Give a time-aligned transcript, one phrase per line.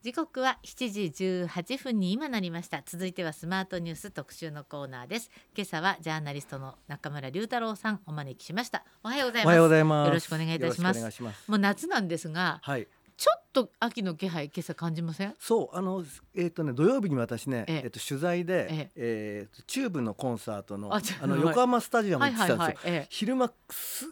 [0.00, 2.84] 時刻は7時18分に今なりました。
[2.86, 5.28] 続いてはスマートニュース特集のコーナーです。
[5.56, 8.84] 今朝はジャーナリストの中村龍太郎さんお招きしました。
[9.02, 9.46] おはようございます。
[9.46, 10.06] おはようございます。
[10.06, 11.22] よろしくお願いいたします。
[11.48, 12.86] もう夏なんですがはい。
[13.16, 15.34] ちょっと秋の気配今朝感じません？
[15.40, 16.04] そうあの
[16.36, 17.80] えっ、とね土曜日に私ねええ。
[17.86, 19.48] えっ、と取材でええ。
[19.52, 24.08] ーとチューブのコンサートのあのはい横浜スタジアムに来てたんですよ、昼間すっ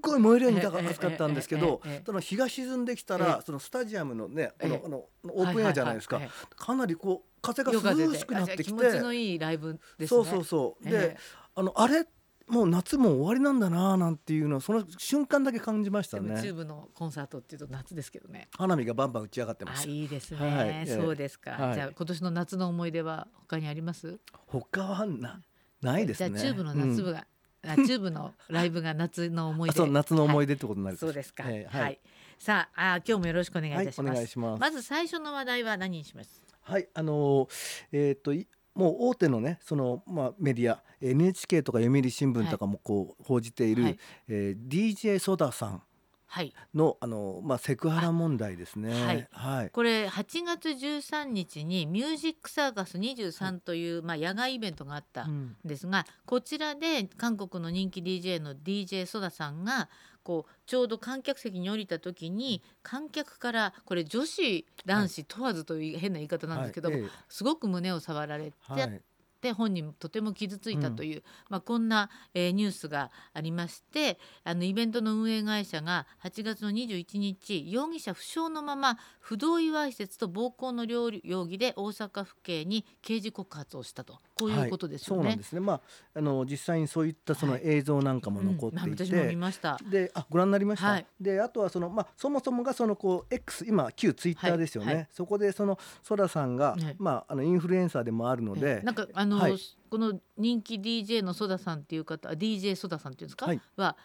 [0.00, 5.04] ごい燃えるように暑かったんですけどええええその日が沈んできたえらそのスタジアムのねこのええあの
[5.34, 6.16] オープンエアじゃないですか。
[6.16, 7.80] はははかなりこう風が涼
[8.14, 10.06] しくなってきあじゃあ気て持ちのいいライブですね。
[10.08, 10.88] そうそうそう。
[10.88, 11.16] えで
[11.54, 12.06] あのあれ
[12.48, 18.48] もう夏も終わりなんだななんていうのをその瞬間だけ感じましたでもチューねブのコンサートっていうと夏ですけどね。
[18.56, 20.96] 花火がバンバン打ち上がってまあしたいいですね、はいええ。
[20.96, 21.74] そうですか、はい。
[21.74, 24.18] じゃあ今年の夏の思い出は他にあります？
[24.46, 25.42] 他はな
[25.82, 26.30] ないですね。
[26.30, 27.14] じゃあチューブの夏部うん。
[27.14, 27.26] が、
[27.62, 29.86] あチューブのライブが夏の思い出。
[29.90, 32.00] 夏の思い出ってことになる、そうですか、ええはい、
[32.38, 34.60] さああ今日もよろしくお願いいたしはい、ます、お願いします。
[34.60, 36.42] まず最初の話題は何にします？
[36.62, 37.48] はい、あのー
[37.92, 43.98] えっ、といもう大手のねそのまあメディア NHK とか読売新聞とかもこう報じている、はい。
[44.28, 45.82] えー DJ ソダさん
[46.30, 46.54] はい。
[46.74, 48.92] のあのまあセクハラ問題ですね。
[48.92, 49.28] はい。
[49.32, 49.70] はい。
[49.70, 59.88] これ8月13日にミュージックサーカス23という、まあ、野外イベントがあったうんんですがこちらで韓国の人気 DJ の DJ ソダさんが
[60.22, 67.06] こうちょうど観客席に降りた時に観客からこれ女子男子問わずという変な言い方なんですけども、はい。
[67.06, 69.02] えすごく胸を触られて、
[69.40, 84.18] いで本人もとても傷ついたという、まあ、こんな、えーニュースがありましてあのイベントの運営会社が8月の21日容疑者不詳のまま不同意わいせつと暴行の両容疑で大阪府警に刑事告発をしたと。
[84.34, 85.22] こういうことですよね。
[85.22, 85.44] そうなんで。
[85.44, 85.60] すね。
[85.60, 85.80] まあ
[86.14, 87.62] あの実際にそういったそのはい。
[87.64, 89.78] 映像なんかも残うんっていて、私も見ました。
[89.90, 91.06] であご覧になりました、はい。
[91.20, 94.96] であとはその、まあ、そもそもがそのこう X 今旧ツイッターですよね、はい。
[94.96, 95.08] はい。
[95.12, 99.58] そこでそのソラさんが、ねまあ、あのインフルエンサーでもあるので、なんかあの、はい。
[99.90, 103.60] この人気 DJ のソダさんっていう方 DJ ソダさんっていうんですか、はい。
[103.76, 103.96] は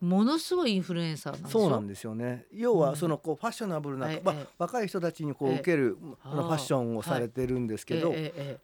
[0.00, 1.60] ものすごいインフルエンサーなんですよ。
[1.60, 2.46] そうなんですよね。
[2.52, 2.78] 要うん。
[2.80, 4.46] はそのこうファッショナブルな、ええまあええ。
[4.58, 5.54] 若い人たちにこうええ。
[5.56, 8.14] 受けるファッションをされてるんですけど、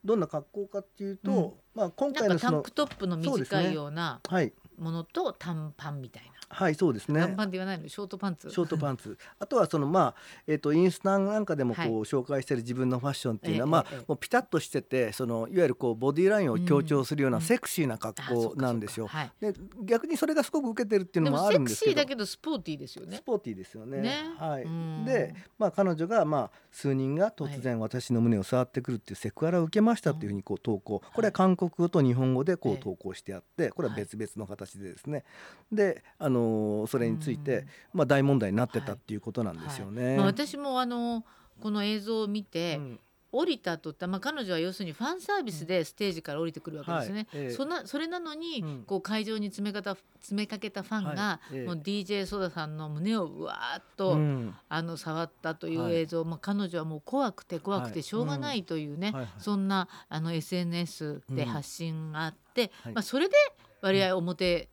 [0.04, 1.52] どんな格好かっていうと、うん。
[1.74, 4.52] まあ、今え回のそのなんかタンクトップの短いようなはい。
[4.78, 6.35] ものと短パンみたいな。
[6.48, 7.20] はいそうですね。
[7.20, 7.88] 短パンって言わないの？
[7.88, 8.50] ショートパンツ？
[8.50, 9.18] ショートパンツ。
[9.38, 10.14] あとはそのまあ、
[10.46, 11.92] えー、とインスタなんかでもこう、はい。
[12.04, 17.38] 紹介してる自分のファッションっていうのは、ええまあええもうピタッとしててそのいわゆるこうボディラインを強調するよううん。
[17.38, 19.06] なセクシーな格好なんですよ。
[19.06, 19.32] そうかはい。
[19.40, 19.54] で
[19.84, 21.96] 逆にそれがすごく受けてるっていうでのもあるんですけど。
[21.96, 23.16] だけどスポーティーですよね。
[23.16, 23.22] ス。
[23.22, 24.00] ポーティーですよね。
[24.00, 24.16] ね。
[24.38, 24.62] はい。
[24.62, 25.04] うん。
[25.04, 35.24] で、まあ、彼女が、まあ、数人が突然私の胸を触ってくるっていうセクハラを受けましたっていうふうにこう投稿、これは韓国語と日本語でこええう投稿してあってこれは別々の形でですね、
[35.72, 40.16] で、あのーそれについて、まあ、大問題になってたっていうことなんですよね。
[40.16, 41.24] まあ、私もあの
[41.60, 43.00] この映像を見て、うん。
[43.32, 47.26] 降りたとった、まあ、彼女は要するにファンサービスでステージから降りてくるわけですよね。
[47.30, 47.42] はい。
[47.42, 47.50] ええ。
[47.50, 48.84] そんなそれなのに、うん。
[48.86, 51.56] こう会場に詰め方詰めかけたファンが、はい。
[51.56, 51.66] ええ。
[51.66, 54.54] もう DJ ソダさんの胸をうわーっと、うん。
[54.68, 55.96] あの触ったというはい。
[55.96, 57.92] 映像、まあ、彼女はもう怖くて怖くはい。
[57.92, 59.28] てしょうがないというね、はいはい。
[59.38, 61.48] そんなあの SNS でうん。
[61.48, 62.94] 発信があって、はい。
[62.94, 63.34] まあ、それで
[63.82, 64.70] 割合表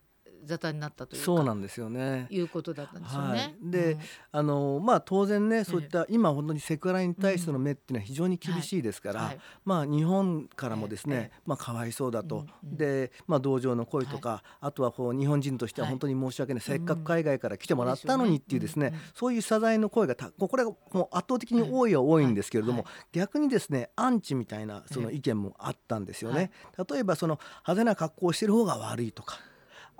[0.48, 2.28] 沙汰になったというか、そうなんですよね。
[2.30, 3.28] いうことだったんですよね。
[3.30, 3.56] はい。
[3.62, 4.00] でうん。
[4.32, 9.40] あのまあ当然ねそういった今本当にセクハラに対しての目っていうのは非常に厳しいですから、はい。
[9.66, 12.78] まあ日本からもですね、ええまあかわいそうだと、うんうん。
[12.78, 15.94] でまあ同情の声とか、あとはこう日本人としてははい。
[15.94, 17.04] 本当に申し訳ない、せっかうん。
[17.04, 22.94] く海外から来てもらったのにっていうですね、そういう謝罪の声がたこれがもう圧倒的に多いは多いんですけれども、はい。
[23.14, 26.52] 逆にですねアンチみたいなその意見もあったんですよね。
[26.90, 29.40] 例えばその派手な格好をしてる方が悪いとか。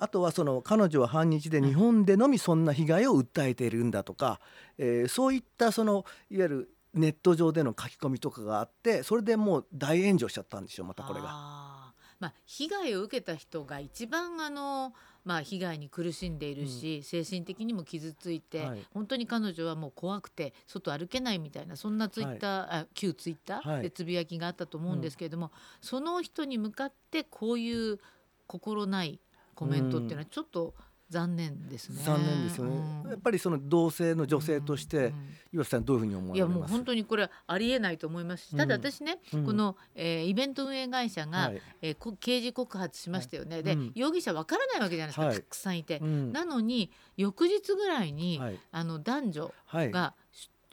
[0.04, 4.42] あとはその彼女は反日で日本でのみそんな被害を訴えているんだとか、
[4.78, 11.94] えーそういったそのいわゆるネット上での書き込みとかがあってそれでもう大炎上しちゃったんですよまたこれが。
[12.20, 14.94] まあ、被害を受けた人が一番あの、
[15.26, 18.86] まあ、被害に苦しんでいるし、精神的にも傷ついて、はい。
[18.94, 23.82] 本当に彼女はもう怖くて外歩けないみたいなそんなツイッター、あ旧ツイッターはい。
[23.84, 25.52] でつぶやきがあったと思うんですけれども、
[25.82, 28.00] その人に向かってこういう
[28.48, 29.20] 心ない
[29.56, 30.74] コメントっていうのはちょっと
[31.10, 32.02] 残念ですね。
[32.04, 32.72] 残念ですよね、
[33.06, 33.10] うん。
[33.12, 35.14] やっぱりその同性の女性として、
[35.52, 36.60] 岩瀬さんどういうふうに思わいやれます？
[36.62, 39.46] もう本当にこれありえないと思いますし、ただ私ね、うん。
[39.46, 41.62] この、えーイベント運営会社が、はい。
[41.84, 43.92] え刑事告発しましたよね、で、うん。
[43.94, 45.36] 容疑者わからないわけじゃないですか、はい。
[45.36, 46.32] たくさんいて、うん。
[46.32, 48.60] なのに翌日ぐらいに、はい。
[48.72, 50.16] あの男女はい、が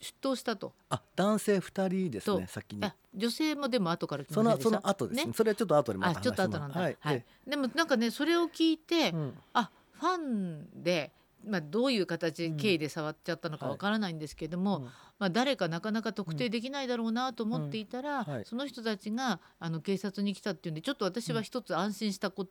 [0.01, 0.73] 出出頭したと。
[0.89, 2.85] あ男性二人ですねと先に。
[2.85, 5.33] あ女性もでも後から来そのその後ですね。
[5.35, 7.25] それはちょっと後でまた話しあちょっと後なんだ、はい、はい。
[7.47, 9.15] でもなんかねそれを聞いて、
[9.53, 11.13] あファンで
[11.47, 14.85] まあ、どういう形うん経緯で触っちゃったのかはいわからないんですけども、うん。
[15.19, 22.47] まあ、誰かなかなか特定できないだろうなと思っていたら、その人たちがあの警察に来たっていうんでちょっと私は一つ安心したこ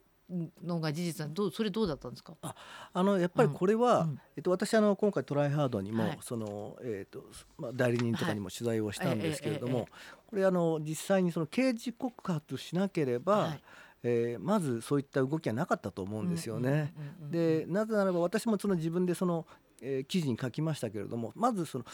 [0.63, 4.21] のが事実などうそれどうだったんですか、あのやっぱりこれは、うん。
[4.35, 6.17] えっと、私あの今回トライハードにも、はい。
[6.21, 7.23] そのえっと
[7.57, 9.87] まあ、代理人とかにも取材をしたんですけれども、はい
[10.27, 13.63] これあの実際にその刑事告発しなければ、はい。
[14.03, 16.93] えーまずそういった動きはなかったと思うんですよね。
[17.31, 19.45] でなぜならば私もその自分でその、
[19.81, 21.85] えー記事に書きましたけれどもまずその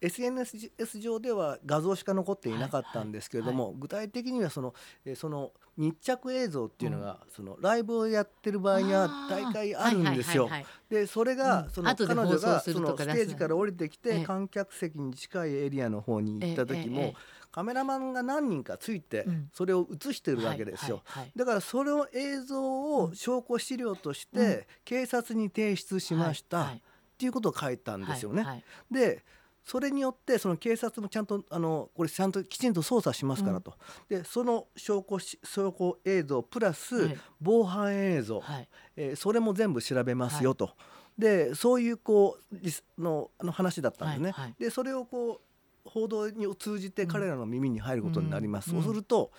[0.00, 4.74] SNS 上では画像しか残っていなかったんですけれども、具体的にはその,、
[5.04, 10.44] えーその密着映像っていうのが、そのライブをやってる場合には大会あるんですよ。
[10.44, 10.94] はいはいはいはい。
[11.04, 11.70] でそれが、うん。
[11.70, 14.24] その彼女がそのステージから降りてきて、ええ。
[14.24, 17.14] 観客席に近いエリアの方に行った時も、
[17.50, 19.50] カメラマンが何人かついてうん。
[19.52, 21.02] それを映してるわけですよ。
[21.04, 24.64] はいはいだからその映像を証拠資料として、うん。
[24.84, 26.76] 警察に提出しました、はい。
[26.76, 26.80] っ
[27.16, 28.42] ていうことを書いたんですよね。
[28.42, 28.64] はいはい。
[28.90, 29.24] で
[29.64, 33.74] それによってその警察もちゃんとあのこれちゃんときちんと捜査しますからと、
[34.08, 37.18] でその証拠し証拠映像プラスはい。
[37.40, 38.68] 防犯映像、はい。
[38.96, 40.70] えーそれも全部調べますよと、
[41.18, 44.30] でそういうこうのあの話だったんですね。
[44.32, 44.54] はいはい。
[44.58, 45.40] でそれをこ
[45.84, 48.74] う報道にを通じて彼らの耳に入ることになります。
[48.74, 48.82] うん。
[48.82, 49.30] そうすると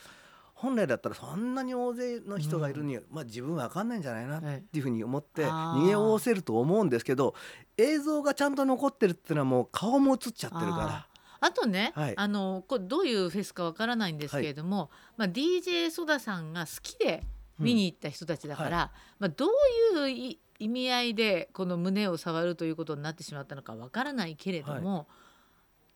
[0.61, 7.33] 本来だったらそんなに大勢の人がいるには、まあ、自分は分かんないんじゃないなってはいいうふうに思って逃げおおせると思うんですけど
[7.77, 11.07] 映像がちゃんと残ってるっていうのはもう顔も映っちゃってるか
[11.43, 12.13] あとね、はい。
[12.15, 17.23] あのこれどういうフェスかわからないんですけれども、まあ、DJ ソダさんが好きで
[17.57, 18.71] 見に行った人たちだから、うん。
[18.71, 18.91] ま
[19.25, 19.47] あ、ど
[19.95, 25.07] ういうい意味合いでこの胸を触るということになってしまったのかわからないけれども、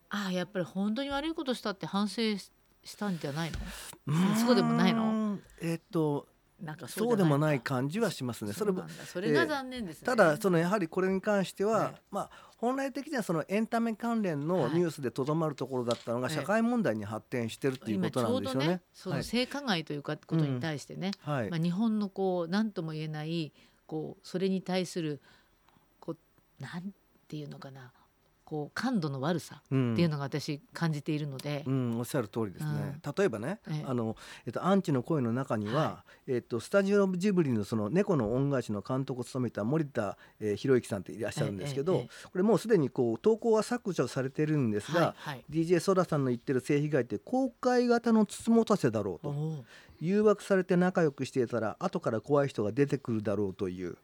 [0.10, 2.52] ああやっぱり本当に悪いことしたって反省し
[2.86, 3.58] したんじゃないの？
[4.32, 5.38] らそうでもないの？
[5.62, 6.28] えっと
[6.62, 8.54] なんかそうでもないか感じはしますね。
[8.54, 10.06] それもそれが残念ですね。
[10.06, 12.02] ただそのやはりこれに関しては、はい。
[12.12, 16.36] まあ本来的にはそのエンタメ関連のニュースでとどまるところだったのがはい。
[16.36, 18.66] 社会問題に発展してるっていうことなんですよね。
[18.68, 18.82] どね。
[18.94, 21.50] その性加害というかことに対してね、はい。
[21.50, 23.52] まあ、日本のこう何とも言えない
[23.86, 25.22] こうそれに対する
[26.00, 26.94] こうなん
[27.28, 27.92] ていうのかな
[28.46, 29.94] こう感度の悪さうん。
[29.94, 33.00] っていうのが私感じているので、うん、おっしゃる通りですね。
[33.18, 33.86] 例えばね、ええ。
[33.88, 34.16] あの、
[34.46, 49.34] えっと、アンチの声の中には、はえっと、スタジオジブリのその猫の恩返しの監督を務めた森田、えー、博之さんっていらっしゃるんですけど、えええこれもうすでにこう投稿は削除されてるんですが、はいはい、DJ ソダさんの言ってる性被害って公開型のつつもたせだろうと。
[50.02, 53.98] 誘惑されて仲良くしていたら後から怖い人が出てくるだろうという、えー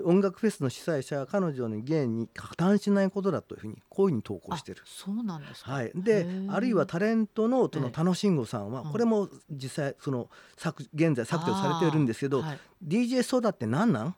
[0.00, 4.80] 音楽フェスの主催者は彼女の芸に加担しないことだというふうにこういうふうに投稿してる。
[4.82, 4.86] あ。
[4.86, 5.72] そうなんですか。
[5.72, 6.52] はい、へでー。
[6.52, 12.58] あるいはタレントのそのええ田野慎吾さんはうんこれも実際その削現在削除されているんですけど、はい。
[12.86, 14.16] DJ ソーダって何なん？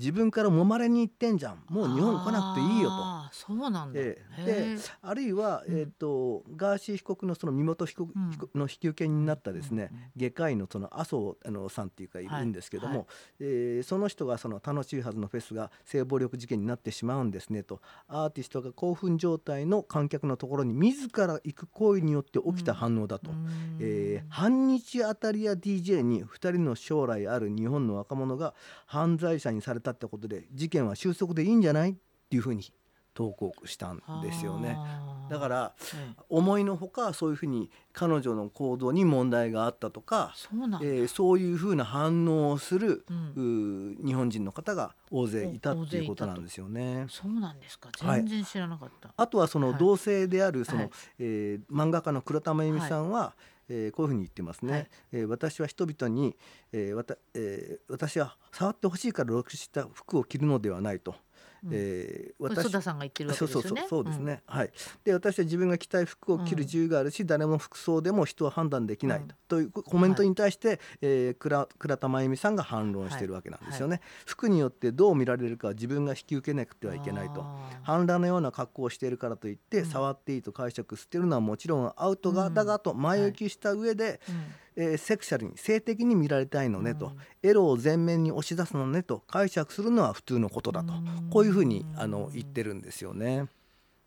[0.00, 1.62] 自分から揉まれに行ってんじゃん。
[1.68, 2.96] もう日本来なくていいよと。
[3.32, 4.00] そうなんだ。
[4.00, 4.42] ええ。
[4.42, 4.90] へでー。
[5.02, 5.78] あるいは、うん。
[5.78, 8.30] えー、とガーシー被告のその身元被告うん。
[8.58, 12.98] の引き受けになったですね、うんうん外科医のその麻生あのさんっていうかいるんですけども、はい。
[12.98, 13.06] はい
[13.40, 17.80] えーその人がその楽しいはずのフェスが性暴力事件になってしまうんですねと。
[18.08, 23.30] アーティストが興奮状態の観客のところに自ら行く行為によって起きた反応だと。
[23.30, 23.48] うーん。
[23.80, 28.54] えー反日当たり屋 DJ に2人の将来ある日本の若者が
[28.86, 31.94] 犯罪者にされたってことで事件は収束でいいんじゃないっ
[32.28, 32.62] ていうふうに
[33.12, 34.78] 投稿したんですよね。
[35.28, 40.52] だからええ思いのほかそういうふうに彼女の行動に問題があったとか、そう。
[40.82, 47.06] えーそういうふうな反応をする、うん日本人の方が大勢いたおっていうことなんですよね。
[47.08, 47.90] そうなんですか。
[48.00, 49.12] はい全然知らなかった。
[49.16, 53.34] あとはそのはい同性であるその、はいえー漫画家の倉田真由美さんは、
[53.70, 54.88] えーこういうふうに言ってますね、はい。
[55.12, 56.36] えー私は人々に、
[56.72, 61.16] えーわたえー私は触ってほしいから露出した服を着るのではないと、うん
[61.70, 63.80] えー私さんが言ってるわけそうですよね。
[63.82, 64.70] そうそうそうですね、はい。
[65.04, 69.28] で私は自分が着たい服を着る自由があるし、誰も服装でも人は判断できない、うん。
[69.48, 77.44] というコメントに対して、えー倉倉田真由美さんが反論しているわけなんですよね、服によってどう見られるかは自分が引き受けなくてはいけないと。
[77.82, 79.86] 反乱のような格好をしているからといって、うん。
[79.86, 84.34] 触っていいと解釈しているのはもちろんアウトがだがと前置きした上で、うん
[84.76, 87.18] えーセクシャルに性的に見られたいのねと、うん。
[87.42, 89.22] エロを前面に押し出すのねと。
[89.26, 91.30] 解釈するのは普通のことだと、うん。
[91.30, 93.48] こういうふうにあの言ってるんですよね。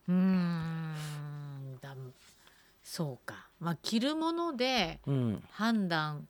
[0.08, 0.96] うーん。
[1.82, 1.96] だ
[2.84, 3.48] そうか。
[3.60, 5.44] まあ着るものでうん。
[5.52, 6.28] 判断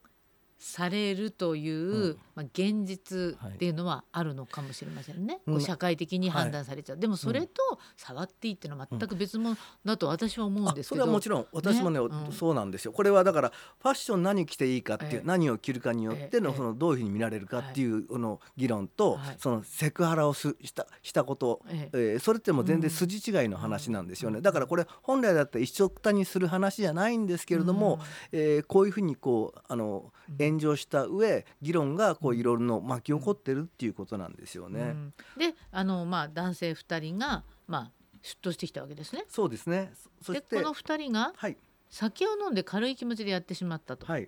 [0.64, 2.18] されるという、うん。
[2.36, 7.62] まあ、現実っていうのはあるのかもしれませんね、うんこう社会的に判断されちゃう、でもそれと
[7.98, 12.00] 触っていいっていうのは全く別物だと私は思うんあですけど、それはもちろん私もね
[12.32, 12.94] そうなんですよ。
[12.94, 13.52] これはだから
[13.82, 15.22] ファッション何着ていいかっていう、ええ。
[15.26, 16.56] 何を着るかによっての,、ええ。
[16.56, 19.36] そのどういうふうに見られるかっていうこの議論と、はい。
[19.38, 21.98] そのセクハラをすしたしたこと、ええ。
[22.16, 24.42] ーそれってもう全然筋違いの話なんですよね、うん。
[24.42, 28.00] だからこれ本来だったら一緒くたにする話じゃないんですけれども、
[28.32, 34.82] えーこういうふうにこうあのうん炎上した上議論がこういろいろの巻き起こってるっていうことなんですよね。
[34.82, 35.14] うん。
[35.38, 37.92] であの、まあ、男性2人が、まあ、
[38.22, 39.26] 出頭してきたわけですね。
[39.28, 39.92] そうですね。
[40.22, 41.58] そそしてでこの2人がはい。
[41.90, 44.28] 酒を飲んで軽い気持ちでやってしまったと、はい。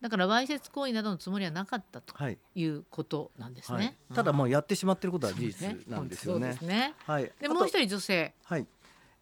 [0.00, 3.80] だからわいせつ行為などのつもりはなかったとはい、いうことなんですはい。
[3.80, 3.96] ね。
[4.14, 6.48] ただもうややってしまってることは事実なんですよね。
[6.48, 6.94] そうですね。
[7.04, 8.66] はい、でもう一人女性、はい、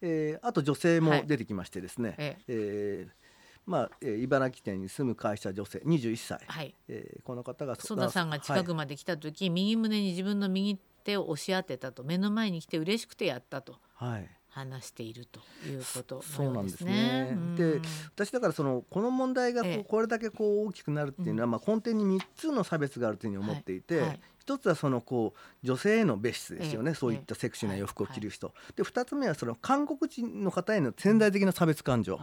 [0.01, 1.27] えーあと女性もはい。
[1.27, 2.37] 出てきましてですね、え。
[2.47, 3.26] えー
[3.67, 14.29] まあ、えー茨城県に住む会社女性21歳、はい、えーこの方が曽田さんが近くはいまで来た時、右胸に自分の右手を押し当てたと目の前に来て嬉しくてやったとはい。
[14.49, 17.29] 話しているということそうなんですね。
[17.31, 17.55] うん。
[17.55, 17.79] で
[18.15, 24.07] 私だからそのこの問題がこれだけこう大きくなるっていうのは、まあ、根底に3つの差別があるというふうに思っていて、はい。
[24.07, 32.17] はい一つはそのこう女性への別室ですよね、ええそういったセクシーな洋服を着る人、で2つ目はその韓国人の方への潜在的な差別感情、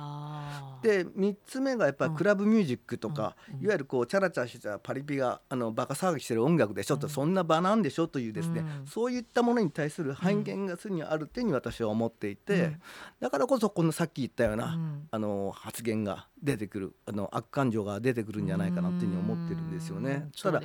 [0.83, 7.13] で3つ目がやっぱりクラブミュージックとか、いわゆるこうチャラチャラしたパリピがあのバカ騒ぎしてる音楽でしょと、うん。
[7.13, 8.87] そんな場なんでしょというですね、うん。
[8.87, 12.83] そういったものに対する偏見がすでにあるっていうふうに私は思っていて、うん。
[13.21, 15.09] だからこそこのさっき言ったような、うん。
[15.11, 20.13] あの発言が出てくるあの悪感情が出てくるんじゃないかなっていうふうに思ってるんですよね。
[20.13, 20.31] うん。
[20.31, 20.61] ただ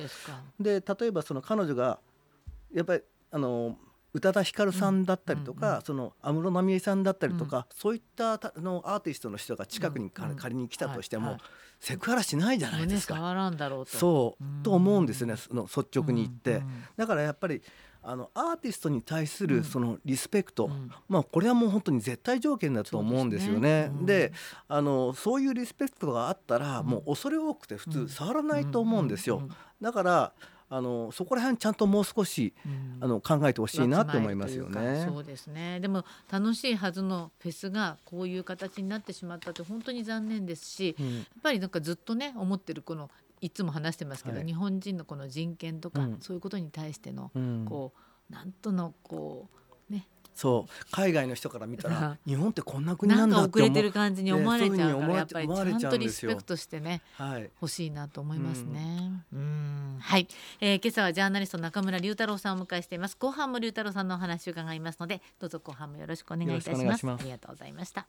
[0.60, 1.98] で例えばその彼女が
[2.72, 3.76] やっぱりあの
[4.12, 11.38] 宇多田ヒカルさんだったりとか、その安室奈美恵さんだったりとか、そういったたあのアーティストの人が近くにかうんうん仮に来たとしても、
[11.78, 13.14] セクハラしないじゃないですか。
[13.14, 13.96] 胸触らんだろうと。
[13.96, 16.62] そう、うんと思うんですよねその率直に言って、
[16.96, 17.62] だからやっぱり
[18.02, 19.50] あのアーティストに対すうん。
[19.50, 20.90] るそのリスペクト、うん。
[21.08, 23.90] まあこれはもう本当に絶対条件だと思うんですよね。
[24.02, 24.38] でですね。
[24.68, 26.86] あのそういうリスペクトがあったら、うん。
[26.86, 28.06] もう恐れ多くて普うん。
[28.06, 29.38] 通触らないと思うんですよ。
[29.38, 30.32] うんうんだから
[30.72, 32.98] あのそこら辺ちゃんともう少しうん。
[33.00, 35.04] あの考えてほしいなと思いますよね。
[35.04, 35.10] か。
[35.12, 35.80] そうですね。
[35.80, 41.14] でも楽しいはずのフェスがこういう形になってしまったって本当に残念ですし、うん。
[41.16, 44.46] やっぱりなんかずっとね思ってるこのいつも話してますけど、はい。
[44.46, 46.18] 日本人のこの人権とか、うん。
[46.20, 47.64] そういうことに対してのうん。
[47.68, 47.92] こ
[48.30, 49.48] うなんとのこ
[49.88, 50.06] うね。
[50.34, 50.86] そう。
[50.90, 53.50] 海外の人から見たら日本ってこんな国ななんんだって思う。
[53.50, 59.24] か遅れてる感じに思われちゃうからやっぱりちゃうんとリスペクトしてねはい欲しいなと思いますね。
[59.32, 59.98] うん。
[60.00, 60.28] はい、
[60.60, 63.16] えー今朝はジャーナリスト中村龍太郎さんをお迎えしています。
[63.18, 67.06] 後半も龍太郎さんのお話を伺いますので、どうぞ後半もよろしくお願いいたします。
[67.06, 68.06] ありがとうございました。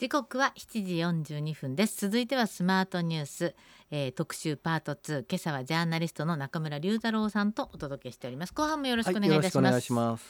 [0.00, 0.86] 時刻は7
[1.22, 2.06] 時42分です。
[2.06, 3.54] 続いてはスマートニュース、
[3.90, 5.26] えー特集パート2。
[5.28, 8.54] 今朝はジャーナリストの中村龍太郎さんとお届けしております。
[8.54, 9.56] 後半もよろしくお願いいたします。
[9.58, 10.24] はいよろしくお願いします。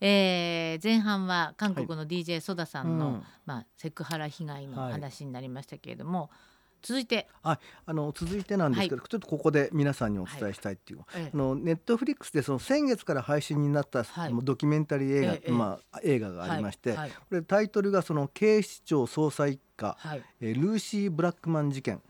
[0.00, 6.38] えー前半は韓国の DJ ソダさんの、うんまあセクハラ被害のはい話になりましたけれども、続いて、
[7.42, 14.32] はい、あの続いてなんですけど、ちょっとここで皆さんにお伝えしたいっていう、えあのネットフリックスでその先月から配信になった、はい。
[14.42, 16.98] ドキュメンタリー映画、ええまあ映画がありまして、はい。
[16.98, 17.10] はい。
[17.10, 22.02] これタイトルがその警視庁捜査一課、はい、えールーシー・ブラックマン事件、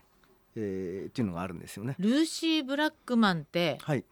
[0.55, 1.95] えーっていうのがあるんですよね。
[1.99, 4.05] ルーシー・ブラックマンって、はい、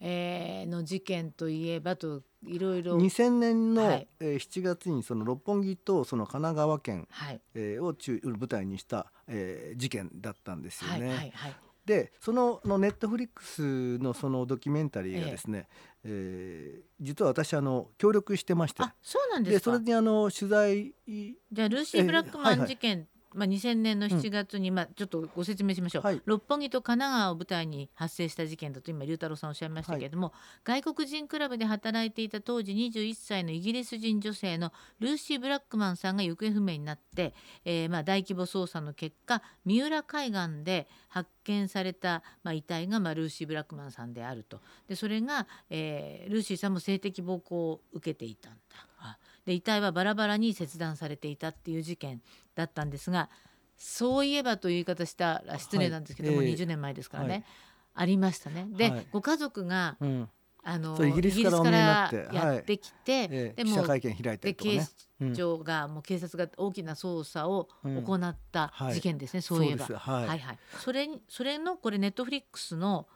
[0.00, 4.08] えーの事件といえばといろいろ、2000年の、はい。
[4.20, 7.40] えー7月にその六本木とその神奈川県、はい。
[7.54, 11.08] えーを中舞台にした、えー事件だったんですよはいね。
[11.08, 15.68] はいはいでそののネットフリックスのそのドキュメンタリーがですね、
[16.02, 26.22] えー実は私あの協力してましてあそうなんでですそかれにあの取材じゃあルーシー・ブラックマンえーはいはい事件、まあ、2000年の7月に、まあ、ちょっとご説明しましょう、はい。
[26.24, 30.32] 六本木と神奈川を舞台に発生した事件だと今龍太郎さんおっしゃいましたけれども、
[30.64, 44.60] 外国人クラブで働いていた当時21歳のイギリス人女性のルーシー・ブラックマンさんが行方不明になって、えーまあ、大規模捜査の結果三浦海岸で発見された、まあ、遺体が、まあ、ルーシー・ブラックマンさんであると。
[44.88, 48.58] でそれが、えールーシーさんも性的暴行を受けていたんだ。
[49.46, 52.20] あで遺体はバラバラに切断されていたっていう事件
[52.54, 53.28] だったんですが
[53.76, 56.50] そういえばという言い方したら失礼なんですけども、はいえ。
[56.50, 57.44] え20年前ですからね、はい。
[57.94, 58.66] ありましたね。
[58.70, 59.06] で、はい。
[59.12, 60.28] ご家族がうん。
[60.68, 64.88] あのイギリスからやってきて、ええでも記者会見開いたでりとかね。
[65.20, 68.94] 警視庁が、もう警察が大きな捜査を行ったはい。
[68.94, 69.86] 事件ですね、そういえば。
[69.86, 70.26] はい。
[70.26, 70.58] はいはい。
[70.78, 73.06] それにそれのこれネットフリックスの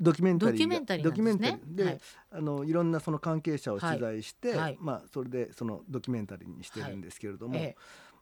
[0.00, 1.10] ドキュメンタリーがドキュメンタリーね。
[1.10, 1.74] ドキュメンタリー。
[1.74, 2.00] で、はい。
[2.30, 4.58] あのいろんなその関係者を取材して、はい。
[4.58, 7.76] はいまあそれでそのドキュメンタリーにしてるんですけれども、ええ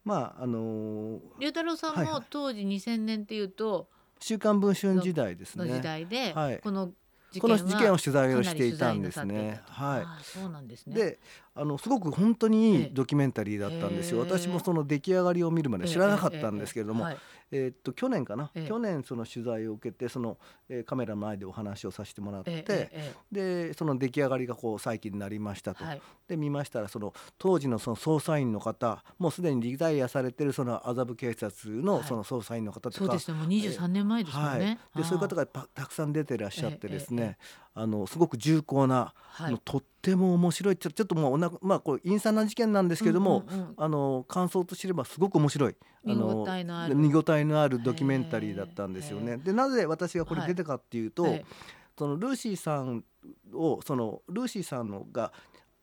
[0.04, 2.14] まああのー龍太郎さんはいはい。
[2.14, 3.88] も当時2000年っていうと、
[4.21, 5.66] 週刊文春時代ですね。
[5.66, 6.59] の時代で、はい。
[6.61, 6.92] この
[7.33, 9.61] 事この事件を取材をしていたんですね。
[9.66, 10.25] はい。
[10.25, 10.95] そうなんですね。
[10.95, 11.18] で
[11.54, 12.83] あのすごく本当にいええ。
[12.87, 14.21] いドキュメンタリーだったんですよ。
[14.21, 17.18] 私もその出来上がりを見るまで知らなかったんですけれども、はい
[17.50, 18.69] えーっと去年かな、ええ。
[18.69, 20.38] 去年その取材を受けてその、
[20.69, 22.91] えーカメラの前でお話をさせてもらって、
[23.31, 25.85] でその出来上がりがこう最近になりましたと。
[25.85, 26.03] はい。
[26.29, 32.05] で見ましたらその当時のその捜査員の方もうすでにリタイアされてるその麻布警察のはい。
[32.05, 33.38] その捜査員の方とか、そうですね。
[33.38, 34.43] もう23年前ですね。
[34.45, 37.38] はい、でそういう方が、がたたくさん出てらっしゃってですね、
[37.78, 39.61] あのすごく重厚な、はい。
[39.62, 40.78] とっても面白い。
[40.78, 43.75] ちょっともうおなまあこれ陰惨な事件なんですけれども、うんうんうん。
[43.76, 45.76] あの感想とすればすごく面白い。
[46.06, 46.95] あ見応えのある。
[46.95, 49.37] 見応えのあるドキュメンタリーだったんですよへね。
[49.37, 51.45] でなぜ私がこれ出てかっていうと、え
[51.99, 53.04] そのルーシーさん
[53.52, 55.33] をそのルーシーさんのが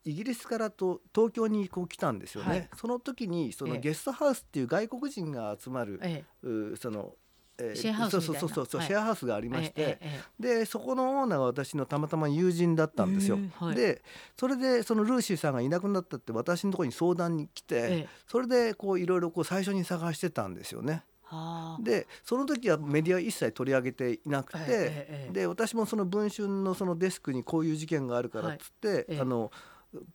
[0.04, 2.50] イギリスからと東京にこう来たんですよね。
[2.50, 2.68] はい。
[2.76, 3.80] その時にそのええ。
[3.80, 6.46] ゲストハウスっていう外国人が集まる、ええ。
[6.46, 7.14] うその、
[7.58, 8.40] えーシェアハウスみたいな。
[8.40, 8.88] そうそうそうそう、はい。
[8.88, 13.38] シェアハウスがありえまして、えええでそこのオーナーが私のたまたま友人だったんですよ。
[13.58, 13.76] はい。
[13.76, 14.02] で
[14.36, 18.08] それでそのルーシーさんがいなくなったって私のところに相談に来て、ええ。
[18.26, 21.04] それでこういろいろこう最初に探してたんですよね。
[21.22, 21.82] はあ。
[21.82, 29.20] でその時はメディア一切取り上げていなくて、ええええで私もその文春のそのデスクにこういう事件があるからっつって、ええ。
[29.20, 29.50] あの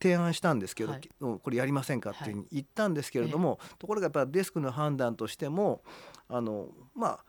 [0.02, 1.10] 提案したんですけど、はい。
[1.20, 2.34] これやりませんかってい。
[2.34, 5.84] うふうに言ったんですけれども、ところがやっぱりデスクの判断としても
[6.28, 7.26] あのまあ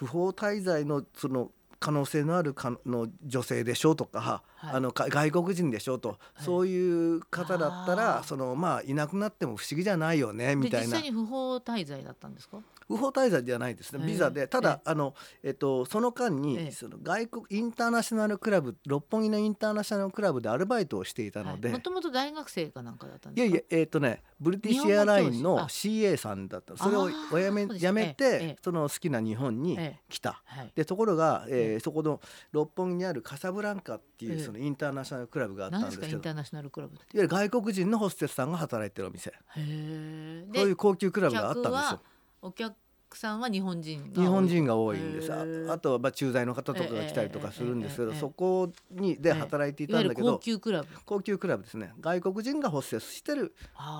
[0.00, 4.76] 不法滞在のその可能性のあるかの女性でしょうとか、はい。
[4.76, 6.42] あのか外国人でしょうと、い。
[6.42, 8.24] そういう方だったあらー。
[8.24, 10.86] そのまあいなくなっても不思議じゃないよねみたいな。
[10.86, 12.58] で実際に不法滞在だったんですか？
[12.90, 14.00] 不法滞在じゃないですね。
[14.02, 14.12] ええ。
[14.12, 14.48] ビザで。
[14.48, 16.70] ただ、えあのえっとその間に、ええ。
[16.72, 23.54] その外国インターナショナルクラブ六本木のインターナショナルクラブでアルバイトをしていたので、もともと大学生かなんかだったんいですか？
[23.56, 30.00] やいやえっ、とねブリティッシュエアラインの CA さんだったそれをおやめやめて、その好きな日本にええ。
[30.08, 30.42] 来た。
[30.44, 30.72] はい。
[30.74, 32.20] でところが、えーえそこの
[32.52, 34.44] 六本木にあるカサブランカっていうええ。
[34.44, 36.28] そのインターナショナルクラブがあった何んですけど、いわですか？
[36.28, 37.04] インターナショナルクラブって。
[37.12, 39.30] ゆる外国人のホステスさんが働いてるお店。
[39.30, 40.46] へえ。
[40.54, 41.72] そういう高級クラブがあったんですよ。
[41.72, 42.00] 客は。
[42.42, 42.74] お客
[43.12, 45.32] さんは日本人日本人が多いんです。
[45.32, 50.88] あとはまあ駐在の方とかが来たりとかするんですけど、そこにで働いていたんだけど、級クラブ。
[51.04, 51.92] 高級クラブですね。
[52.00, 53.54] 外国人がホステスしてる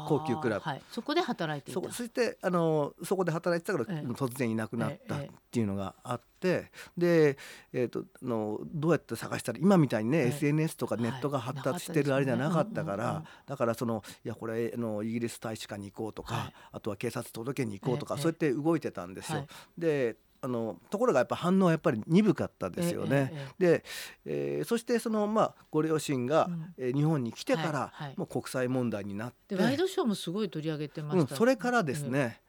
[0.08, 0.64] 高級クラブ。
[0.64, 0.82] はい。
[0.90, 1.80] そこで働いていた。
[1.80, 4.06] そそしてあのそこで働いてたから、ええ。
[4.06, 7.36] 突然いなくなったっええていうのがあってで、
[7.72, 16.54] えー、とあのどうやって探したら今みたいにね、ええ SNS とかネットが発達してるあれじゃなかったから、はいだからそのいやこれあのイギリス大使館に行こうとか、はい。
[16.72, 19.38] あとは警察届けに行こうとか、ええそうやって動いてたんですよ。
[19.40, 19.48] はい
[19.78, 23.30] であのところがやっぱ反応はやっぱり鈍かったですよね。
[23.32, 23.84] ええで、
[24.24, 26.74] えーそしてそのまあご両親が、うん。
[26.78, 28.06] えー日本に来てから、はい。
[28.06, 28.14] はい。
[28.16, 31.36] もう国際問題になって、でワイドショーもすごい取り上げてまうん、した。
[31.36, 32.12] それからですうん。
[32.12, 32.40] ね、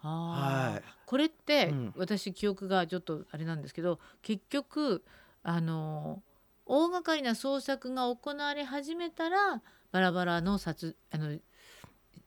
[0.00, 0.72] あー。
[0.74, 0.82] はい。
[1.06, 1.94] これうん。
[1.96, 5.04] 私記憶がちょっとあれなんですけど結局
[5.42, 6.22] あの
[6.66, 11.36] 大掛かりな捜索が行われ始めたらバラバラの殺あの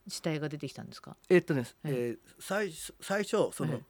[0.08, 1.18] 死体が出てきたんですか？
[1.30, 3.82] えっとね、ええー最初最初その、え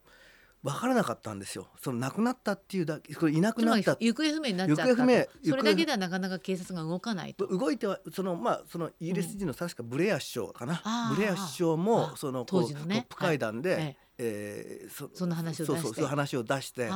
[0.60, 1.68] 分からなかったんですよ。
[1.80, 3.96] その亡くなったっていうだけこれいなくなった。
[4.00, 4.88] 行方不明になっちゃったと。
[4.88, 7.46] 行方不明それだけではなかなか警察が動かないと。
[7.46, 13.06] 動いてはそのまあそのイギリス人の確かブレア首相かな、あーブレア首相もあそのこう当時のね。
[13.08, 15.82] トップ会談で、はいええーそそんな話を出して。
[15.82, 16.90] そうそう話を出して。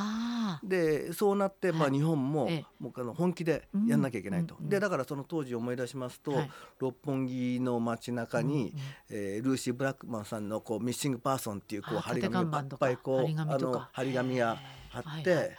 [0.64, 6.50] でそうなって、まあ、はい日本も,、えもうあの本気でやんなきゃいけないと、でだからその当時思い出しますと、はい。
[6.78, 8.78] 六本木の街中に、う
[9.10, 13.78] えールーシー・ブラックマンさんのこうミッシングパーソンっていうこうあ張り紙をいっぱいこう張り紙あとか。
[13.78, 14.58] の張り紙が
[14.90, 15.56] 貼って、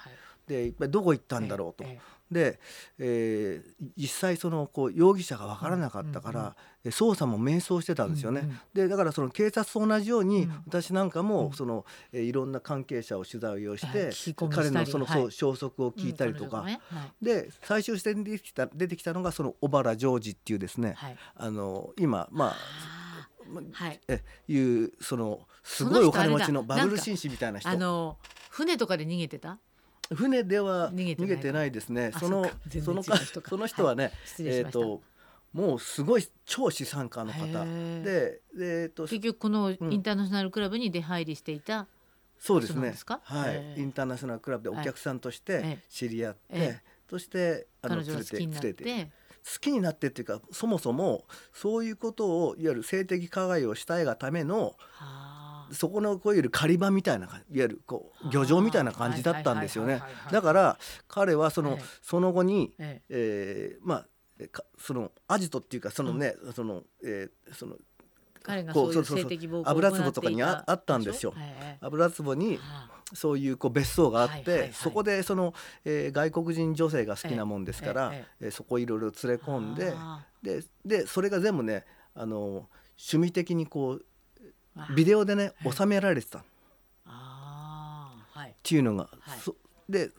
[0.47, 1.89] でいっぱいどこ行ったんだろうと。
[2.35, 2.59] ええで、
[2.99, 6.53] えー実際そのこう容疑者が分からなかったから、うん
[6.91, 8.41] 捜査も迷走してたんですよね。
[8.41, 10.63] うんうんでだからその警察と同じように、うん。
[10.67, 11.53] 私なんかも、うん。
[11.53, 13.93] その、えーいろんな関係者を取材をしはい。
[13.93, 14.11] て、
[14.49, 15.31] 彼のその、はい。
[15.31, 17.11] 消息を聞いたりとか、うん彼女がね。
[17.21, 21.09] で最終視点で出てきた出てきたのがその小原ジョージっていうですね、はい。
[21.11, 22.55] はいあの今まあ
[23.71, 24.01] はい。
[24.09, 27.69] えいうそのすそごいお金持ちのバブル紳士みたいな人。
[27.69, 28.17] あの
[28.49, 29.57] 船とかで逃げてた？
[30.13, 32.11] 船では逃げてないですね。
[32.13, 32.49] あその
[32.83, 33.03] その
[33.47, 35.01] その人はね、失礼しました、えっと
[35.53, 37.45] もうすごい超資産家の方。
[38.03, 39.93] ででえっと結局このイん。
[39.99, 41.87] ンターナショナルクラブに出入りしていた、
[42.39, 42.73] そうですね。
[42.73, 43.21] そうなんですか？
[43.23, 43.73] はい。
[43.77, 44.05] インター。
[44.05, 45.83] ナショナルクラブでお客さんとしてええ。
[45.89, 49.11] 知り合って、えそしてあの彼女が好きになっ連れてて。
[49.45, 55.42] 好きになってっていうかそもそもそういうことをいわゆる性的加害をしたいがためのはあ
[55.73, 60.01] そこのこういう狩り場みたいないわゆるこう漁場みたいな感じだったんですよね。
[60.31, 61.83] だから彼はその、ええ。
[62.01, 63.77] その後に、ええ。
[63.81, 64.07] ーまあ
[64.77, 67.75] そのアジトっていうかそのね、その、えーその
[68.41, 71.33] 彼がこそうういうそうそうそう性的暴行を油壺とかにああったんですよ。
[71.79, 72.89] 油壺にはあ。
[73.15, 75.53] そういうこう別荘があって、そこでその、
[75.85, 84.01] えー外国人女性が好きなもんですから、ええーそこいろいろ連れ込んであででそれが全部ねあの趣味的にこうー
[84.95, 85.73] ビデオでねはい。
[85.73, 86.43] 収められてた。
[87.05, 88.55] はい。
[88.63, 89.39] ていうのが、はい。
[89.39, 89.55] そ
[89.89, 90.09] で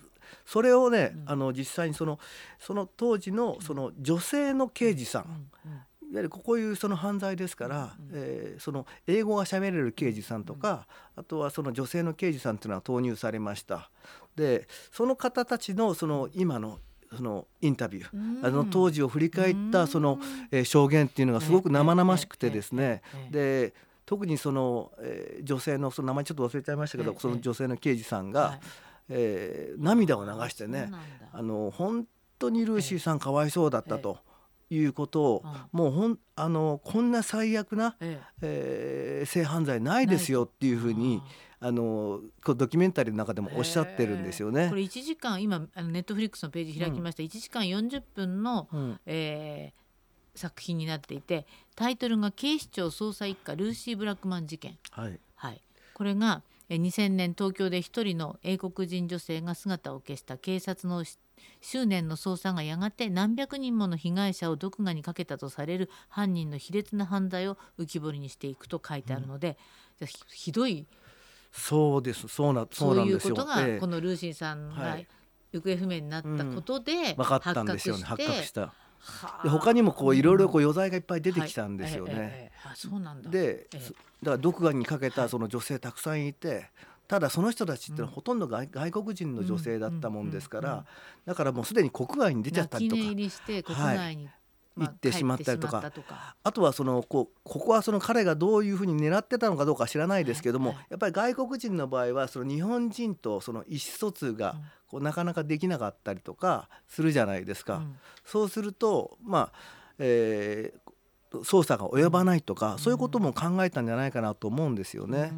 [0.46, 1.22] それをね、うん。
[1.26, 2.18] あの実際にその
[2.58, 5.22] その当時のその女性の刑事さん、
[5.64, 5.70] うん。
[5.70, 6.10] うん。
[6.12, 8.10] いわゆるこういうその犯罪ですから、うん。
[8.12, 10.86] えーその英語が喋れる刑事さんとか、
[11.16, 13.90] あとはその女性の刑事さんっていうのは投入されました。
[14.36, 16.78] でその方たちのその今の
[17.16, 18.46] そのインタビュー、うん。
[18.46, 23.74] あの当時を振り返ったその、うんえー証言っていうのがすごく生々しくてですね、で
[24.06, 28.60] 特にその、えー女性のその名前ちょっと忘れちゃいましたけど、ええその女性の刑事さんが、はい。
[29.10, 30.90] えー涙を流してね
[31.32, 32.06] あの本
[32.38, 34.18] 当にルーシーさんかわいそうだったと
[34.70, 39.20] いうことを、うもうほんあのこんな最悪な、ええ。
[39.24, 41.22] ー性犯罪ないですよっていうふうに
[41.60, 44.68] あのこうドキュメンタリーの中でもおっしゃってるんですよね。
[44.68, 44.74] こ。
[44.74, 49.00] れ1時間今ネットフリックスのページ開きました、1時間40分の、うん。
[49.06, 49.83] えー
[50.34, 55.20] 作品になっていてタイトルが「警視庁捜査一課ルーシー・ブラックマン事件」はい。
[55.36, 55.60] はい、
[55.94, 61.18] これがえー2000年東京で一人の英国人女性が姿を消した警察のし
[61.60, 69.58] 執念の捜査がやがて何百人もの被害者を毒牙にかけたとされる犯人の卑劣な犯罪を浮き彫りにしていくと書いてあるので、
[69.98, 70.86] じゃあひひどい。
[71.52, 72.28] そうです。
[72.28, 73.06] そうなそそう。
[73.06, 73.80] いうことがええ。
[73.80, 75.06] このルーシーさんがはい。
[75.52, 78.74] 行方不明になったことで発覚して発覚した。
[79.04, 82.50] はあで他にもこういろいろこううん余罪がいっぱい出てきたんですよね。
[83.30, 83.90] で、だか
[84.32, 86.70] ら毒牙にかけたその女性たくさんいて、
[87.06, 90.86] ただその人たちってのはほとんど外外国人の女性だったもんですから、
[91.26, 94.38] だからもうすでに国外に出ちゃったりとか泣き寝入りして国内に、まあ
[94.76, 96.34] 行ってしまったりとかとか。
[96.42, 100.86] あとはそのこうここはその彼がどういうふうに狙ってたのかどうか知らないですけども、はいはい。
[100.90, 104.56] やっぱり外国人の場合はその日本人とその意思疎通が
[104.94, 107.78] こうなかなかできなかったりとかするじゃないですか。
[107.78, 107.96] うん。
[108.24, 109.58] そうするとまあ、
[109.98, 110.78] えー
[111.42, 112.78] 捜査が及ばないとか、ん。
[112.78, 115.30] そういうことも考えたんじゃないかなと思うんですよね。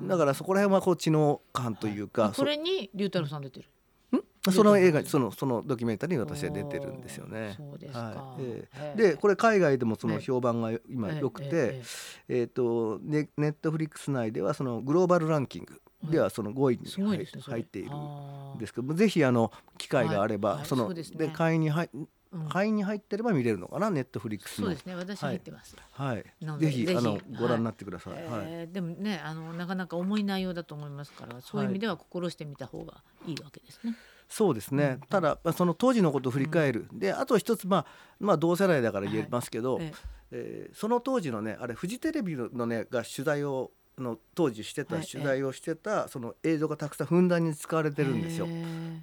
[0.00, 0.06] うん。
[0.06, 3.70] だからそこら辺はこう知能感というか、あこれに龍太郎さん出てる。
[4.44, 7.54] そその映画そのそのドキュメンタリーに私は出てるんですよね。
[7.56, 8.00] そうですか。
[8.00, 8.36] は
[8.94, 8.96] い。
[8.98, 10.20] でこれ海外でもそのええ。
[10.20, 11.18] 評判が今ええ。
[11.18, 11.82] 良くて、え
[12.28, 12.42] え。
[12.44, 16.88] ー、とネネットフリックス内ではそのグローバルランキングではその5位に
[17.42, 21.90] 入っているんですけどもぜひあの機会があれば、そので会員に入
[22.32, 22.48] うん。
[22.48, 24.66] 会員に入ってれば見れるのかなネットフリックスの。
[24.66, 24.94] そうですね。
[24.94, 25.76] 私入ってます。
[25.92, 26.24] はい。
[26.60, 27.22] ぜひあのはい。
[27.38, 28.12] ご覧になってください。
[28.12, 28.22] はい。
[28.46, 33.94] えーでもねあのなかなか重い内容だと思いますからそういう意味では心してみた方がいいわけですね。
[34.28, 37.86] そうですね、ただまあその当時のことを振り返る、であと一つ、まあ、
[38.20, 39.92] まあ同世代だから言えますけど、え。
[40.30, 43.70] えーその当時のねあれフジテレビのねが取材を
[44.02, 48.46] の当時してた、はい取材をしてたその映像がたくさんふんだんに使われてるんですよ。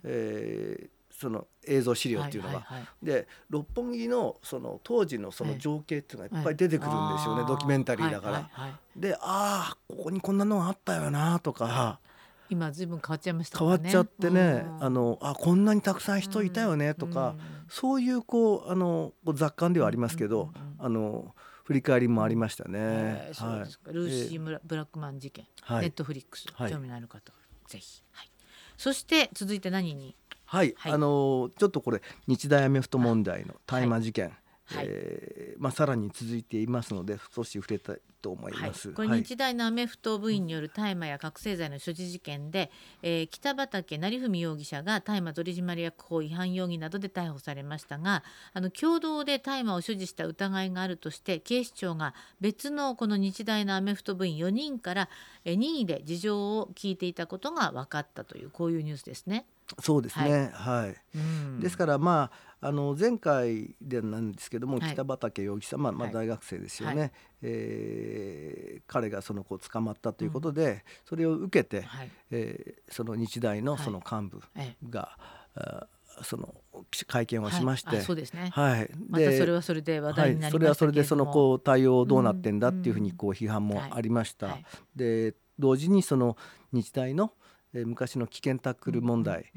[0.04, 2.56] えーその映像資料っていうのが。
[2.56, 8.34] はいはいはいで六本木のその当時のそええの情景っていうのがいっぱい出てくるんですよね、ドキュメンタリーだから。
[8.34, 9.00] はいはいはい。
[9.00, 12.00] でああここにこんなのがあったよなとか。
[12.50, 13.80] 今ずいぶん変わっちゃいました変わっ。
[13.80, 14.84] ちゃってねうん。
[14.84, 17.36] あのあこんなにたくさん人いたよねとか、
[17.70, 21.34] そういうこうあの雑感ではありますけど、あの
[21.66, 22.80] 振り返りもありましたね。
[22.80, 23.92] えーそうですか。
[23.92, 28.02] ルーシえーブラックマン事件、はいネットフリックス、はい興味のある方はぜひ。
[28.12, 28.32] はい。
[28.78, 30.16] そして続いて何に？
[30.46, 34.32] はい、はいあのちょっとこれ日大アメフト問題の大麻事件、
[34.66, 42.72] はいえーまあさらに続いていますので少し触れたいと思いはいます。、これはい日大のアメフト部員による大麻や覚醒剤の所持事件で、
[43.04, 48.24] えー北畠成文容疑者が大麻取締役法違反容疑などで逮捕されましたが
[48.54, 55.10] あの共同で大麻を所持した疑いがあるとして警視庁が別のこの日大のアメフト部員4人から
[55.44, 59.46] えー任意で事情を聞いていたことが分かったというこういうニュースですね。
[59.82, 60.52] そうですね。
[60.54, 61.18] はい。
[61.18, 64.94] うんですからまああの前回でなんですけども、はい。
[64.94, 66.14] 北畠容疑者、まあ、まあはい。
[66.14, 67.10] 大学生ですよね、は
[67.44, 72.12] えー彼がそのこう捕まったということで、それを受けて、はい。
[72.32, 73.84] えーその日大のはい。
[73.84, 74.90] その幹部ええ。
[74.90, 75.18] が、
[75.56, 75.88] あ
[76.24, 76.56] その
[77.08, 77.98] 会見をしまして、はい。
[78.00, 78.50] あそうですね。
[78.52, 84.48] はい、またそれはそれで話題になりましたけれども、はい、それはそれでそのこう対応どうなってんだっていうふうにうんこう批判もありました。
[84.48, 84.66] はい。
[84.96, 86.36] で同時にその
[86.72, 87.32] 日大の、
[87.74, 89.52] えー昔の危険タックル問題、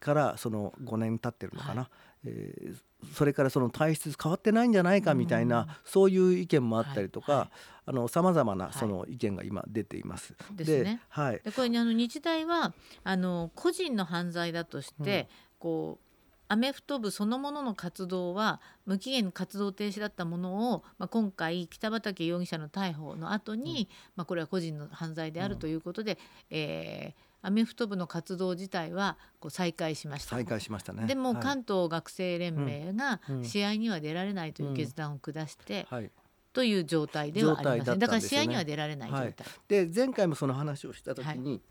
[0.00, 1.90] からその5年経ってるのかな、は
[2.24, 2.76] えー
[3.14, 5.66] それからその体質変わってないんじゃないかみたいな、うん。
[5.84, 7.50] そういう意見もあったりとか、
[8.08, 10.34] さまざまなその意見が今出ています。
[10.52, 11.00] ですね。
[11.08, 16.04] はい、でこれねあの日大はあの個人の犯罪だとして、こう
[16.48, 26.18] アメフト部そのものの活動は無期限活動停止だったものを、まあ、今回北畠容疑者の逮捕の後に、まあこれは個人の犯罪であるということで、
[26.50, 30.30] えーアメフト部の活動自体はこう再開しました。
[30.30, 31.06] 再開しましたね。
[31.06, 31.42] でもはい。
[31.42, 33.36] 関東学生連盟がうん。
[33.38, 33.44] うん。
[33.44, 36.10] 試合には出られないという決断を下して、はい。
[36.52, 37.78] という状態ではありません。
[37.78, 39.34] 状態だだから試合には出られない状態、
[39.68, 41.62] で前回もその話をした時に、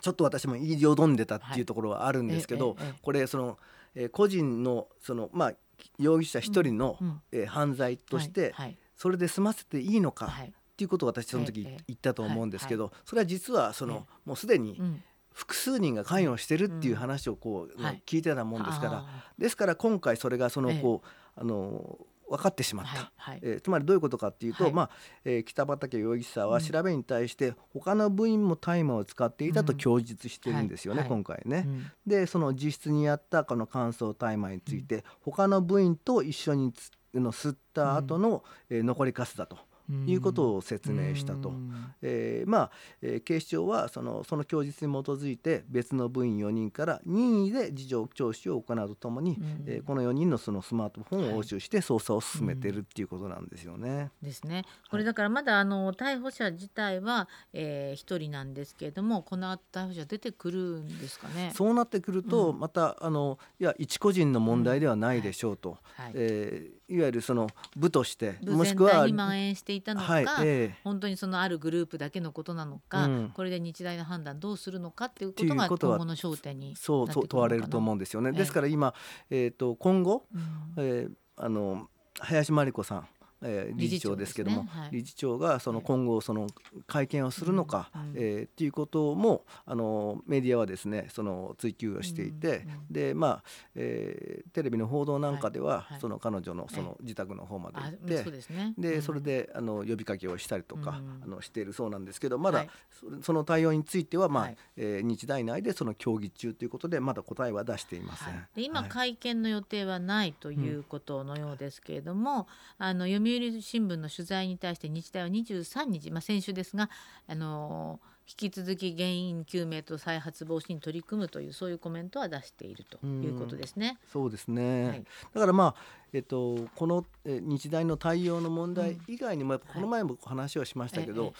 [0.00, 3.58] ちょっと私も言いよどんでたってはいいうところはあるんですけど、ええええこれその、
[3.94, 5.52] えー個人のそのまあ
[5.98, 7.20] 容疑者一人の、うん。
[7.32, 8.78] えー犯罪として、はい。
[8.96, 15.02] それで済ませていいのか、はいはいっていうことを私その時ええ言ったと思うんですけど、はそれは実はその、えもうすでにうん。
[15.32, 18.02] 複数人が関与してるっていう話をこう、はい。
[18.04, 20.82] 聞いてたもんですから、あですから今回それがそのええ。
[20.82, 22.92] こう、あの分かってしまった。
[22.92, 23.40] ーはいはい。
[23.42, 24.72] えーつまりどういうことかっていうと、はい。
[24.72, 24.90] まあ
[25.24, 26.62] えー北畠容疑者はうん。
[26.62, 29.78] 調べに対して他の部員も大麻を使っていたとうん。
[29.78, 31.64] 供述してるんですよね、はい今回ね。
[31.66, 31.90] うん。
[32.06, 39.58] でその実質にあったこの乾燥大麻について、他の部員と一緒につの吸った後の、えー残りかすだと
[40.06, 41.50] いうことを説明したと。
[41.50, 42.70] うんえーまあ、
[43.02, 54.10] えー警視庁はそのその供述に基づいて別の部員4人から任意で事情聴取を行うとともに、うんえーこの4人のそのスマートフォンを押収して捜査を進めてるっていうことなんですよね。
[54.22, 54.64] ですね。
[54.90, 61.52] これだからまだあの逮捕者自体はえー一人なんですけれども、この後逮捕者出てくるんですかね？
[61.54, 66.12] そうなってくると、うんまたあのいや一個人の問題ではないでしょうと、はい。
[66.14, 73.32] えーいわゆるその部としてもしくは体に蔓延していたのか、はいえ本当にそのあるグループだけのことなのか、うん。
[73.34, 78.30] これで日大の判断どうするのかっていうことが今後の焦点にーそう問われると思うんですよね。
[78.30, 78.38] ええ。
[78.38, 78.94] ですから今、
[79.30, 80.42] えー、と今後、うん。
[80.78, 81.10] えー
[81.42, 83.08] あの林真理子さん、
[83.42, 84.80] えー理事長ですけども理事長ですね。
[84.82, 84.90] はい。
[84.92, 86.46] 理事長がそのええ今後その
[86.86, 88.00] 会見をするのか、うん。
[88.02, 88.12] うん。
[88.16, 96.00] えーっていうこともあのメディアはですねその追及をしていて、うんうんでまあ、えーテレビの報道なんかでは、はいはい。
[96.00, 96.82] その彼女のそえ。
[96.82, 98.74] の自宅の方まで行あって、そうですね。
[98.78, 99.02] で、うん。
[99.02, 102.70] それであの呼びかけをしたりとか、うんあのしているそうなんですけどまだ、はい。
[102.90, 104.56] そその対応については、まあはい。
[104.76, 108.34] えー日大内でその協議中ということでまだ答えは出していません。
[108.34, 108.46] はい。
[108.56, 108.88] で今、はい。
[108.90, 112.46] 会見の予定はないということのようですけれども、
[112.78, 116.90] あの読売新聞の取材に対して日大は23日、まあ、先週ですが、
[117.26, 123.98] あの引き続き原因究明と再発防止に取り組むというそういうコメントは出しているということですね。
[124.12, 125.04] そうですね、はい。
[125.34, 129.00] だからまあ、えっと、この、えー日大の対応の問題うん。
[129.08, 131.32] 以外にも、やっぱこの前も話をしましたけど、ええ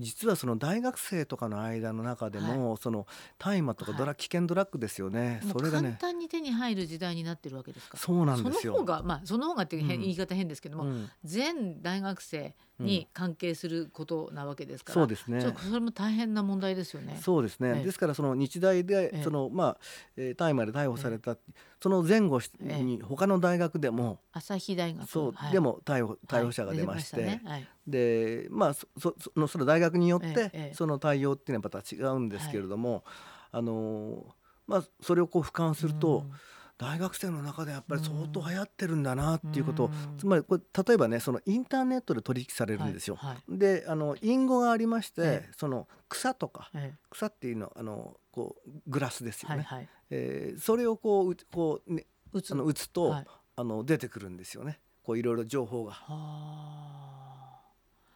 [0.00, 3.06] 実はその大学生とかの間の中でも、その
[3.38, 5.40] 大麻とかドラ、危険ドラッグですよね。
[5.44, 7.98] もそうれがね簡単に手に入る時代になってるわけですか。
[7.98, 8.72] そうなんですよ。
[8.74, 11.10] その方がまあその方がって言い方変ですけども、うん。
[11.24, 15.40] 全大学生に関係することなわけですから、そうですね。
[15.40, 17.18] それも大変な問題ですよね。
[17.22, 17.84] そうですね、ええ。
[17.84, 19.22] ですからその日大で、ええ。
[19.22, 19.78] そのまあ、
[20.16, 21.36] えー大麻で逮捕された、
[21.80, 25.08] その前後に他の大学でも、朝日大学。
[25.08, 25.52] そう、はい。
[25.52, 27.42] でも逮捕逮捕者が出まして、ね。
[27.44, 30.74] はいでまあそそそのその大学によって、ええええ。
[30.74, 33.04] その対応っていうのはまた違うんですけれども、
[33.50, 34.24] あの
[34.66, 36.32] まあそれをこう俯瞰すると、うん。
[36.78, 40.18] 大学生の中でやっぱり相当流行ってるんだなっていうことを、うん。
[40.18, 43.14] つまりこれ例えばねそのインターネットで取引されるんですよ。
[43.16, 43.58] はいはい。
[43.58, 49.56] であの隠語がありまして、えその草とかえ草っていうのはあのこうグラスですよね。
[49.58, 49.88] えはいはい。
[50.10, 52.50] えーそれをこううこう、ね、打つ。
[52.52, 53.26] あの打つと、はい。
[53.54, 54.80] あの出てくるんですよね。
[55.04, 55.92] こういろいろ情報が。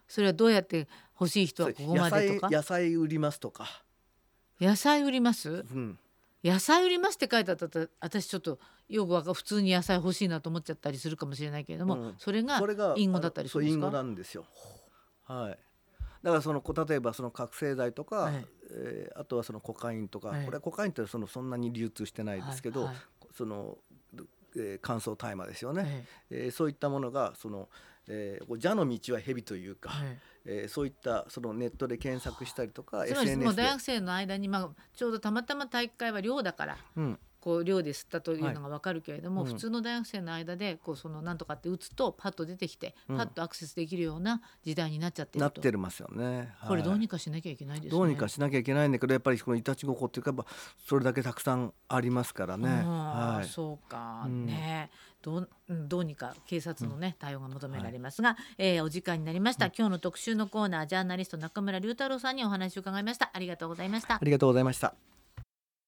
[0.07, 0.89] はあそれはどうやって
[1.19, 2.49] 欲しい人はここまでとか？
[2.51, 3.83] 野菜売りますとか、
[4.61, 5.51] 野菜売ります？
[5.51, 5.99] うん、
[6.45, 12.15] 野菜売りますって書いてあったら私ちょっとよくわか普通に野菜欲しいなと思っちゃったりするかもしれないけれども、うん。
[12.19, 14.45] それがそれが隠語だったりするんですかなんですよ。
[15.25, 15.59] はい。
[16.23, 18.47] だからその例えばその覚醒剤とか、はい。
[18.71, 20.45] えーあとはそのコカインとか、はい。
[20.45, 22.89] これはコカインってそのそんなに流通してないですけど、はい。
[22.91, 22.97] はい。
[23.33, 23.79] その、
[24.57, 39.51] えー乾燥大麻ですよね、ええーそういったものがその、えーこう蛇の道は蛇というか、えええーそういったそのネットで検索したりとか SNS 大学生の間に、まあ、ちょうどたまたま大会は寮だからうん、こう寮で吸ったというのが分かるけれども、はい。
[39.51, 43.17] うん普通の大学生の間でこうそのなんとかって打つとパッと出てきて、うん。
[43.17, 46.53] パッとアクセスできるような時代になっちゃっていなってるますよね。
[46.67, 47.91] これどうはいにかしなきゃいけないですね。
[47.97, 50.47] どうにかしなきゃいけないんだけどやっぱりこのいたちごっこっていうかやっぱ
[50.89, 52.69] それだけたくさんありますからね。
[52.69, 54.47] はい、そうか、うん。
[54.47, 54.91] ね
[55.27, 63.31] どううんどうにか警察のね、対応が求められますが、えーお時間になりました、今日の特集のコーナージャーナリスト中村龍太郎さんにお話を伺いました。
[63.33, 64.15] ありがとうございました。
[64.15, 65.16] ありがとうございました。